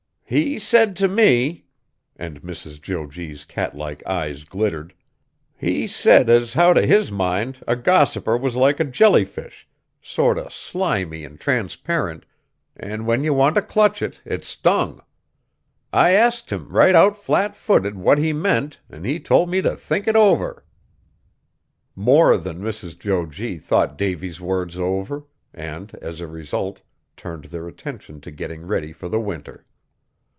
"He 0.33 0.59
said 0.59 0.95
t' 0.95 1.07
me!" 1.07 1.65
and 2.15 2.41
Mrs. 2.41 2.81
Jo 2.81 3.05
G.'s 3.05 3.43
catlike 3.43 4.01
eyes 4.07 4.45
glittered, 4.45 4.93
"he 5.57 5.87
said 5.87 6.29
as 6.29 6.53
how 6.53 6.71
t' 6.71 6.87
his 6.87 7.11
mind 7.11 7.61
a 7.67 7.75
gossiper 7.75 8.37
was 8.37 8.55
like 8.55 8.79
a 8.79 8.85
jellyfish, 8.85 9.67
sort 10.01 10.37
o' 10.37 10.47
slimy 10.47 11.25
an' 11.25 11.37
transparent, 11.37 12.25
an' 12.77 13.05
when 13.05 13.25
you 13.25 13.33
went 13.33 13.57
t' 13.57 13.61
clutch 13.61 14.01
it, 14.01 14.21
it 14.23 14.45
stung! 14.45 15.01
I 15.91 16.11
asked 16.11 16.49
him 16.49 16.69
right 16.69 16.95
out 16.95 17.17
flat 17.17 17.53
footed 17.53 17.97
what 17.97 18.17
he 18.17 18.31
meant, 18.31 18.79
an' 18.89 19.03
he 19.03 19.19
told 19.19 19.49
me 19.49 19.61
t' 19.61 19.75
think 19.75 20.07
it 20.07 20.15
over!" 20.15 20.63
More 21.93 22.37
than 22.37 22.61
Mrs. 22.61 22.97
Jo 22.97 23.25
G. 23.25 23.57
thought 23.57 23.97
Davy's 23.97 24.39
words 24.39 24.77
over, 24.77 25.25
and, 25.53 25.93
as 25.95 26.21
a 26.21 26.25
result, 26.27 26.79
turned 27.17 27.45
their 27.47 27.67
attention 27.67 28.21
to 28.21 28.31
getting 28.31 28.65
ready 28.65 28.93
for 28.93 29.09
the 29.09 29.19
winter. 29.19 29.65